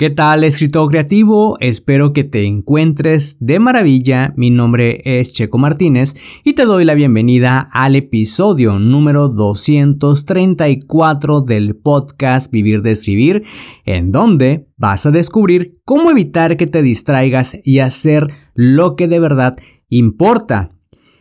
[0.00, 1.58] ¿Qué tal, escritor creativo?
[1.60, 4.32] Espero que te encuentres de maravilla.
[4.34, 11.76] Mi nombre es Checo Martínez y te doy la bienvenida al episodio número 234 del
[11.76, 13.42] podcast Vivir de Escribir,
[13.84, 19.20] en donde vas a descubrir cómo evitar que te distraigas y hacer lo que de
[19.20, 19.58] verdad
[19.90, 20.70] importa.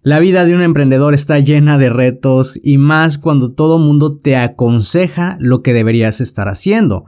[0.00, 4.38] La vida de un emprendedor está llena de retos y más cuando todo mundo te
[4.38, 7.04] aconseja lo que deberías estar haciendo.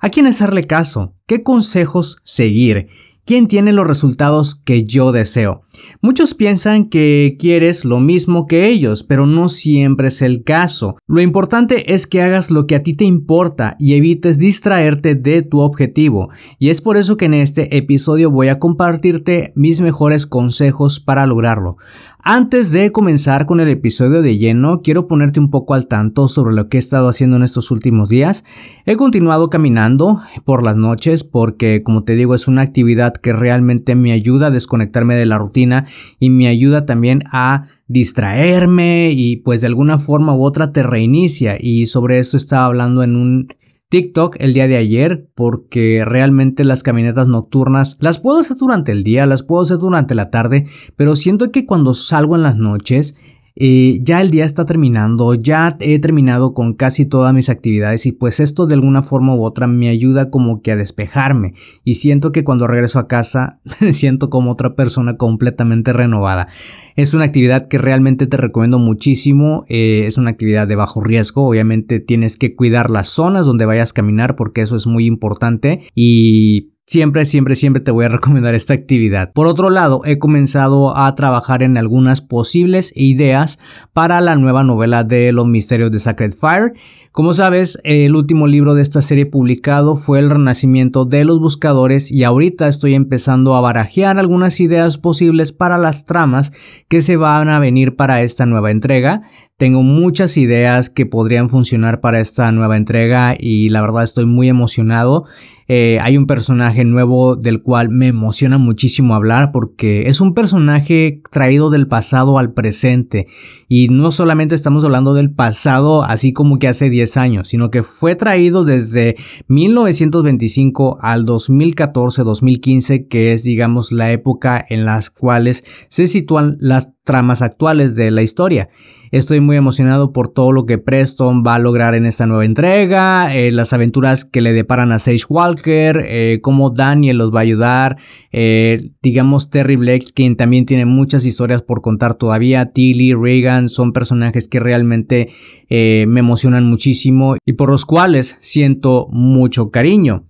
[0.00, 1.14] ¿A quién hacerle caso?
[1.26, 2.86] ¿Qué consejos seguir?
[3.24, 5.62] ¿Quién tiene los resultados que yo deseo?
[6.00, 10.96] Muchos piensan que quieres lo mismo que ellos, pero no siempre es el caso.
[11.06, 15.42] Lo importante es que hagas lo que a ti te importa y evites distraerte de
[15.42, 16.30] tu objetivo.
[16.58, 21.26] Y es por eso que en este episodio voy a compartirte mis mejores consejos para
[21.26, 21.76] lograrlo.
[22.20, 26.52] Antes de comenzar con el episodio de lleno, quiero ponerte un poco al tanto sobre
[26.52, 28.44] lo que he estado haciendo en estos últimos días.
[28.86, 33.94] He continuado caminando por las noches porque, como te digo, es una actividad que realmente
[33.94, 35.86] me ayuda a desconectarme de la rutina
[36.18, 41.56] y me ayuda también a distraerme y pues de alguna forma u otra te reinicia
[41.58, 43.48] y sobre esto estaba hablando en un
[43.90, 49.02] TikTok el día de ayer porque realmente las caminatas nocturnas las puedo hacer durante el
[49.02, 53.16] día, las puedo hacer durante la tarde, pero siento que cuando salgo en las noches
[53.60, 58.12] eh, ya el día está terminando, ya he terminado con casi todas mis actividades y
[58.12, 61.54] pues esto de alguna forma u otra me ayuda como que a despejarme.
[61.82, 63.58] Y siento que cuando regreso a casa
[63.92, 66.46] siento como otra persona completamente renovada.
[66.94, 71.48] Es una actividad que realmente te recomiendo muchísimo, eh, es una actividad de bajo riesgo,
[71.48, 75.80] obviamente tienes que cuidar las zonas donde vayas a caminar porque eso es muy importante.
[75.96, 79.30] Y Siempre, siempre, siempre te voy a recomendar esta actividad.
[79.34, 83.60] Por otro lado, he comenzado a trabajar en algunas posibles ideas
[83.92, 86.72] para la nueva novela de los misterios de Sacred Fire.
[87.12, 92.10] Como sabes, el último libro de esta serie publicado fue El Renacimiento de los Buscadores
[92.10, 96.54] y ahorita estoy empezando a barajear algunas ideas posibles para las tramas
[96.88, 99.20] que se van a venir para esta nueva entrega.
[99.58, 104.48] Tengo muchas ideas que podrían funcionar para esta nueva entrega y la verdad estoy muy
[104.48, 105.26] emocionado.
[105.68, 111.20] Eh, hay un personaje nuevo del cual me emociona muchísimo hablar porque es un personaje
[111.30, 113.26] traído del pasado al presente.
[113.68, 117.82] Y no solamente estamos hablando del pasado así como que hace 10 años, sino que
[117.82, 119.16] fue traído desde
[119.48, 127.40] 1925 al 2014-2015 que es digamos la época en las cuales se sitúan las tramas
[127.40, 128.68] actuales de la historia.
[129.12, 133.34] Estoy muy emocionado por todo lo que Preston va a lograr en esta nueva entrega,
[133.34, 137.42] eh, las aventuras que le deparan a Sage Walker, eh, cómo Daniel los va a
[137.44, 137.96] ayudar,
[138.30, 143.94] eh, digamos Terry Blake, quien también tiene muchas historias por contar todavía, Tilly, Reagan, son
[143.94, 145.30] personajes que realmente
[145.70, 150.24] me emocionan muchísimo y por los cuales siento mucho cariño.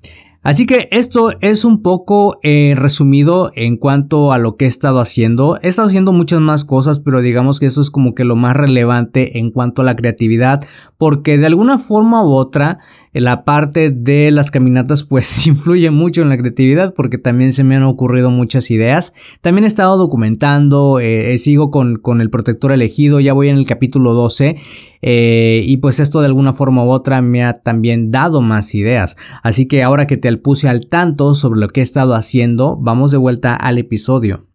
[0.49, 4.99] Así que esto es un poco eh, resumido en cuanto a lo que he estado
[4.99, 5.59] haciendo.
[5.61, 8.57] He estado haciendo muchas más cosas, pero digamos que eso es como que lo más
[8.57, 10.65] relevante en cuanto a la creatividad,
[10.97, 12.79] porque de alguna forma u otra
[13.13, 17.77] la parte de las caminatas pues influye mucho en la creatividad porque también se me
[17.77, 19.13] han ocurrido muchas ideas.
[19.43, 23.67] También he estado documentando, eh, sigo con, con, el protector elegido, ya voy en el
[23.67, 24.56] capítulo 12
[25.03, 29.17] eh, y pues esto de alguna forma u otra me ha también dado más ideas.
[29.43, 33.11] Así que ahora que te puse al tanto sobre lo que he estado haciendo, vamos
[33.11, 34.47] de vuelta al episodio.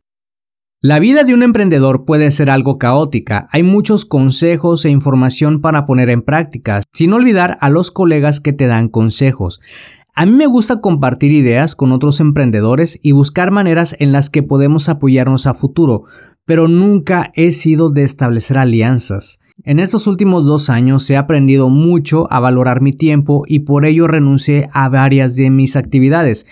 [0.86, 5.86] La vida de un emprendedor puede ser algo caótica, hay muchos consejos e información para
[5.86, 9.62] poner en práctica, sin olvidar a los colegas que te dan consejos.
[10.13, 14.44] A mí me gusta compartir ideas con otros emprendedores y buscar maneras en las que
[14.44, 16.04] podemos apoyarnos a futuro,
[16.45, 19.40] pero nunca he sido de establecer alianzas.
[19.63, 24.07] En estos últimos dos años he aprendido mucho a valorar mi tiempo y por ello
[24.07, 26.48] renuncié a varias de mis actividades.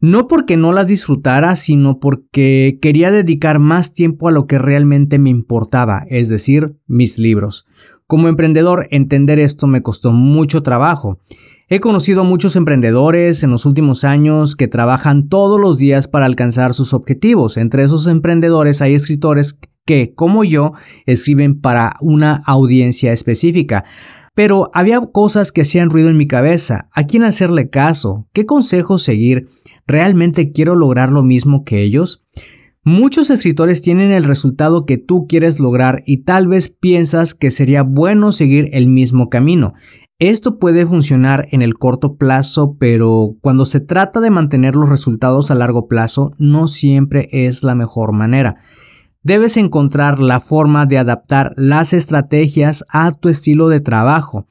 [0.00, 5.18] No porque no las disfrutara, sino porque quería dedicar más tiempo a lo que realmente
[5.18, 7.66] me importaba, es decir, mis libros.
[8.08, 11.20] Como emprendedor, entender esto me costó mucho trabajo.
[11.68, 16.24] He conocido a muchos emprendedores en los últimos años que trabajan todos los días para
[16.24, 17.58] alcanzar sus objetivos.
[17.58, 20.72] Entre esos emprendedores hay escritores que, como yo,
[21.04, 23.84] escriben para una audiencia específica.
[24.34, 26.88] Pero había cosas que hacían ruido en mi cabeza.
[26.94, 28.26] ¿A quién hacerle caso?
[28.32, 29.48] ¿Qué consejos seguir?
[29.86, 32.24] ¿Realmente quiero lograr lo mismo que ellos?
[32.84, 37.82] Muchos escritores tienen el resultado que tú quieres lograr y tal vez piensas que sería
[37.82, 39.74] bueno seguir el mismo camino.
[40.20, 45.50] Esto puede funcionar en el corto plazo, pero cuando se trata de mantener los resultados
[45.50, 48.56] a largo plazo, no siempre es la mejor manera.
[49.22, 54.46] Debes encontrar la forma de adaptar las estrategias a tu estilo de trabajo.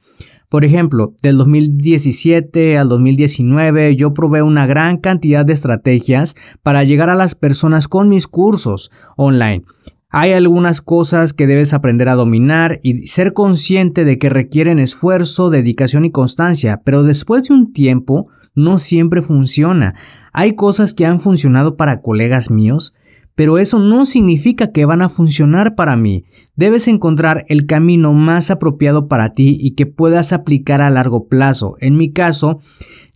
[0.48, 7.10] Por ejemplo, del 2017 al 2019 yo probé una gran cantidad de estrategias para llegar
[7.10, 9.64] a las personas con mis cursos online.
[10.08, 15.50] Hay algunas cosas que debes aprender a dominar y ser consciente de que requieren esfuerzo,
[15.50, 19.96] dedicación y constancia, pero después de un tiempo no siempre funciona.
[20.32, 22.94] Hay cosas que han funcionado para colegas míos,
[23.38, 26.24] pero eso no significa que van a funcionar para mí.
[26.56, 31.76] Debes encontrar el camino más apropiado para ti y que puedas aplicar a largo plazo.
[31.78, 32.58] En mi caso,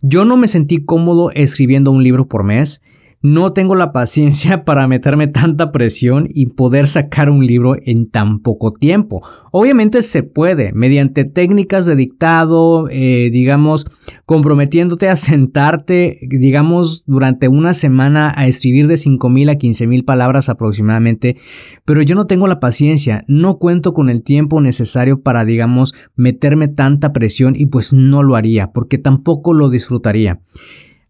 [0.01, 2.81] yo no me sentí cómodo escribiendo un libro por mes.
[3.25, 8.39] No tengo la paciencia para meterme tanta presión y poder sacar un libro en tan
[8.39, 9.25] poco tiempo.
[9.53, 13.85] Obviamente se puede, mediante técnicas de dictado, eh, digamos,
[14.25, 21.37] comprometiéndote a sentarte, digamos, durante una semana a escribir de 5.000 a 15.000 palabras aproximadamente,
[21.85, 26.67] pero yo no tengo la paciencia, no cuento con el tiempo necesario para, digamos, meterme
[26.67, 30.41] tanta presión y pues no lo haría, porque tampoco lo disfrutaría.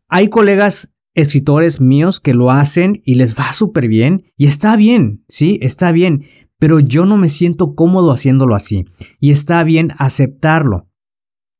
[0.09, 5.23] Hay colegas escritores míos que lo hacen y les va súper bien y está bien,
[5.27, 6.25] sí, está bien,
[6.59, 8.85] pero yo no me siento cómodo haciéndolo así
[9.19, 10.87] y está bien aceptarlo.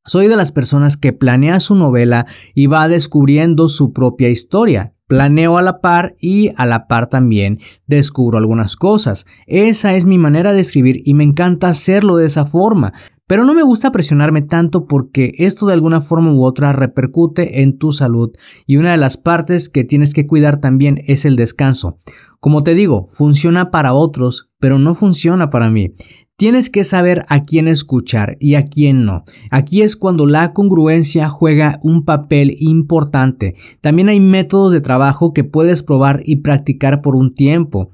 [0.05, 4.93] Soy de las personas que planea su novela y va descubriendo su propia historia.
[5.07, 9.25] Planeo a la par y a la par también descubro algunas cosas.
[9.47, 12.93] Esa es mi manera de escribir y me encanta hacerlo de esa forma.
[13.25, 17.77] Pero no me gusta presionarme tanto porque esto de alguna forma u otra repercute en
[17.77, 18.31] tu salud
[18.67, 21.99] y una de las partes que tienes que cuidar también es el descanso.
[22.41, 25.93] Como te digo, funciona para otros, pero no funciona para mí.
[26.35, 29.23] Tienes que saber a quién escuchar y a quién no.
[29.51, 33.55] Aquí es cuando la congruencia juega un papel importante.
[33.81, 37.91] También hay métodos de trabajo que puedes probar y practicar por un tiempo.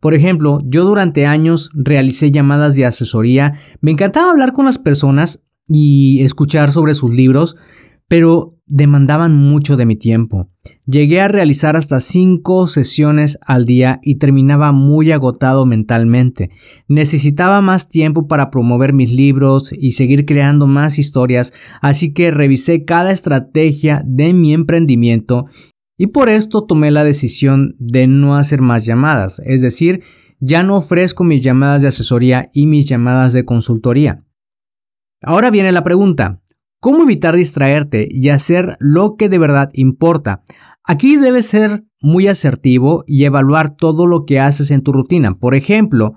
[0.00, 3.58] Por ejemplo, yo durante años realicé llamadas de asesoría.
[3.82, 7.56] Me encantaba hablar con las personas y escuchar sobre sus libros,
[8.08, 10.48] pero demandaban mucho de mi tiempo.
[10.86, 16.50] Llegué a realizar hasta cinco sesiones al día y terminaba muy agotado mentalmente.
[16.88, 21.52] Necesitaba más tiempo para promover mis libros y seguir creando más historias,
[21.82, 25.46] así que revisé cada estrategia de mi emprendimiento
[25.98, 30.02] y por esto tomé la decisión de no hacer más llamadas, es decir,
[30.40, 34.24] ya no ofrezco mis llamadas de asesoría y mis llamadas de consultoría.
[35.20, 36.40] Ahora viene la pregunta,
[36.82, 40.42] ¿Cómo evitar distraerte y hacer lo que de verdad importa?
[40.82, 45.38] Aquí debes ser muy asertivo y evaluar todo lo que haces en tu rutina.
[45.38, 46.14] Por ejemplo,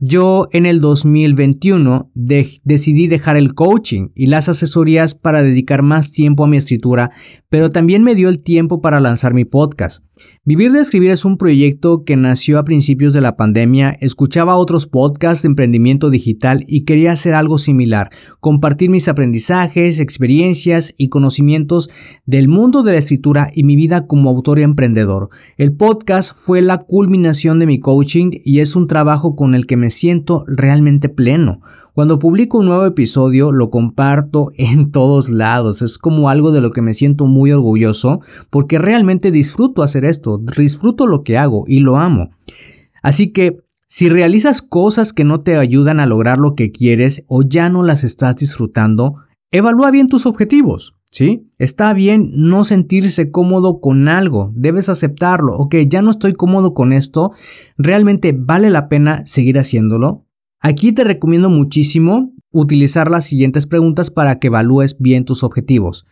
[0.00, 6.44] yo en el 2021 decidí dejar el coaching y las asesorías para dedicar más tiempo
[6.44, 7.10] a mi escritura,
[7.50, 10.02] pero también me dio el tiempo para lanzar mi podcast.
[10.44, 14.86] Vivir de escribir es un proyecto que nació a principios de la pandemia, escuchaba otros
[14.86, 21.90] podcasts de emprendimiento digital y quería hacer algo similar, compartir mis aprendizajes, experiencias y conocimientos
[22.24, 25.28] del mundo de la escritura y mi vida como autor y emprendedor.
[25.58, 29.76] El podcast fue la culminación de mi coaching y es un trabajo con el que
[29.76, 31.60] me siento realmente pleno.
[31.92, 35.82] Cuando publico un nuevo episodio lo comparto en todos lados.
[35.82, 38.20] Es como algo de lo que me siento muy orgulloso
[38.50, 42.30] porque realmente disfruto hacer esto, disfruto lo que hago y lo amo.
[43.02, 47.42] Así que si realizas cosas que no te ayudan a lograr lo que quieres o
[47.42, 49.16] ya no las estás disfrutando,
[49.50, 50.94] evalúa bien tus objetivos.
[51.10, 51.48] ¿Sí?
[51.58, 55.56] Está bien no sentirse cómodo con algo, debes aceptarlo.
[55.56, 57.32] Ok, ya no estoy cómodo con esto,
[57.76, 60.26] ¿realmente vale la pena seguir haciéndolo?
[60.60, 66.06] Aquí te recomiendo muchísimo utilizar las siguientes preguntas para que evalúes bien tus objetivos.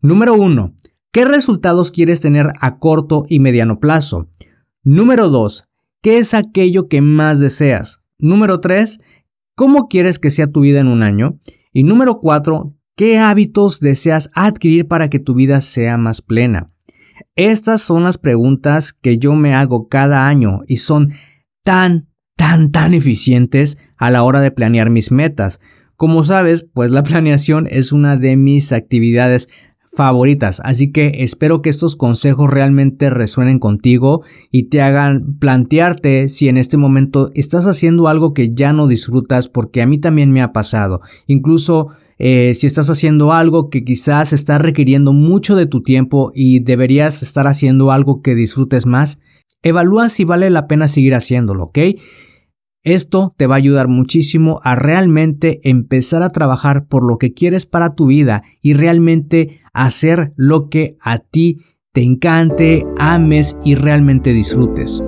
[0.00, 0.74] Número 1.
[1.12, 4.28] ¿Qué resultados quieres tener a corto y mediano plazo?
[4.82, 5.68] Número 2.
[6.02, 8.00] ¿Qué es aquello que más deseas?
[8.18, 9.00] Número 3.
[9.54, 11.38] ¿Cómo quieres que sea tu vida en un año?
[11.72, 12.74] Y número 4.
[12.94, 16.70] ¿Qué hábitos deseas adquirir para que tu vida sea más plena?
[17.36, 21.12] Estas son las preguntas que yo me hago cada año y son
[21.62, 25.60] tan, tan, tan eficientes a la hora de planear mis metas.
[25.96, 29.48] Como sabes, pues la planeación es una de mis actividades
[29.94, 36.48] favoritas, así que espero que estos consejos realmente resuenen contigo y te hagan plantearte si
[36.48, 40.42] en este momento estás haciendo algo que ya no disfrutas, porque a mí también me
[40.42, 41.00] ha pasado.
[41.26, 41.88] Incluso
[42.24, 47.20] eh, si estás haciendo algo que quizás está requiriendo mucho de tu tiempo y deberías
[47.24, 49.20] estar haciendo algo que disfrutes más,
[49.60, 51.78] evalúa si vale la pena seguir haciéndolo, ¿ok?
[52.84, 57.66] Esto te va a ayudar muchísimo a realmente empezar a trabajar por lo que quieres
[57.66, 61.58] para tu vida y realmente hacer lo que a ti
[61.92, 65.02] te encante, ames y realmente disfrutes.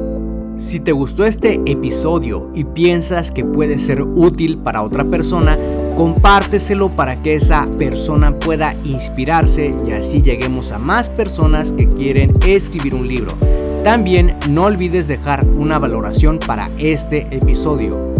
[0.57, 5.59] Si te gustó este episodio y piensas que puede ser útil para otra persona,
[5.97, 12.33] compárteselo para que esa persona pueda inspirarse y así lleguemos a más personas que quieren
[12.47, 13.35] escribir un libro.
[13.83, 18.14] También no olvides dejar una valoración para este episodio.